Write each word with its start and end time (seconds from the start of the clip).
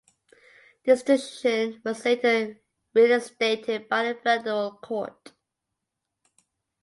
This 0.83 1.03
decision 1.03 1.79
was 1.85 2.03
later 2.05 2.59
reinstated 2.95 3.87
by 3.87 4.11
the 4.11 4.19
Federal 4.19 4.71
Court. 4.77 5.31